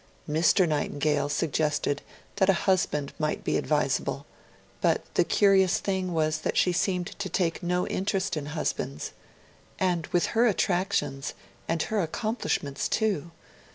Mr. 0.27 0.67
Nightingale 0.67 1.29
suggested 1.29 2.01
that 2.37 2.49
a 2.49 2.53
husband 2.65 3.13
might 3.19 3.43
be 3.43 3.55
advisable; 3.55 4.25
but 4.81 5.03
the 5.13 5.23
curious 5.23 5.77
thing 5.77 6.11
was 6.11 6.39
that 6.39 6.57
she 6.57 6.71
seemed 6.73 7.05
to 7.19 7.29
take 7.29 7.61
no 7.61 7.85
interest 7.85 8.35
in 8.35 8.47
husbands. 8.47 9.11
And 9.77 10.07
with 10.07 10.25
her 10.33 10.47
attractions, 10.47 11.35
and 11.67 11.83
her 11.83 12.01
accomplishments, 12.01 12.89
too! 12.89 13.29